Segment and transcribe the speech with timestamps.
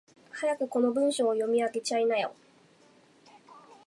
[0.33, 2.33] 早くこの文章を読み上げちゃいなよ。